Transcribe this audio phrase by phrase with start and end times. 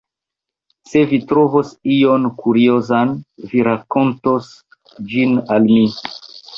[0.91, 3.13] Se vi trovos ion kuriozan,
[3.53, 4.53] vi rakontos
[5.15, 5.91] ĝin al mi.